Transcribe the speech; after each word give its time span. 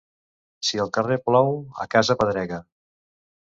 Si 0.69 0.79
al 0.85 0.89
carrer 0.95 1.17
plou, 1.27 1.51
a 1.85 1.87
casa 1.97 2.17
pedrega. 2.23 2.59